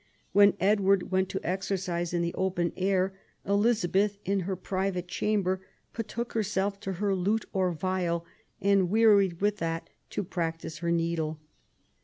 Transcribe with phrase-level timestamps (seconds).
[0.31, 3.13] When Edward went to exercise in the open air,
[3.45, 5.61] Eliza beth, in her private chamber,
[5.95, 8.25] betook herself to her lute or viol,
[8.59, 11.39] and, wearied with that, to practise her needle".